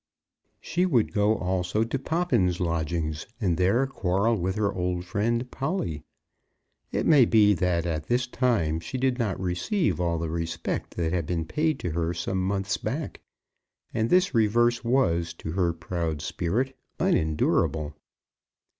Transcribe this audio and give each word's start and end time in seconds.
She 0.59 0.87
would 0.87 1.13
go 1.13 1.35
also 1.35 1.83
to 1.83 1.99
Poppins' 1.99 2.59
lodgings, 2.59 3.27
and 3.39 3.55
there 3.55 3.85
quarrel 3.85 4.35
with 4.35 4.55
her 4.55 4.73
old 4.73 5.05
friend 5.05 5.51
Polly. 5.51 6.01
It 6.91 7.05
may 7.05 7.23
be 7.25 7.53
that 7.53 7.85
at 7.85 8.07
this 8.07 8.25
time 8.25 8.79
she 8.79 8.97
did 8.97 9.19
not 9.19 9.39
receive 9.39 10.01
all 10.01 10.17
the 10.17 10.31
respect 10.31 10.95
that 10.97 11.13
had 11.13 11.27
been 11.27 11.45
paid 11.45 11.79
to 11.81 11.91
her 11.91 12.15
some 12.15 12.41
months 12.43 12.77
back, 12.77 13.21
and 13.93 14.09
this 14.09 14.33
reverse 14.33 14.83
was, 14.83 15.35
to 15.35 15.51
her 15.51 15.71
proud 15.71 16.19
spirit, 16.23 16.75
unendurable. 16.99 17.93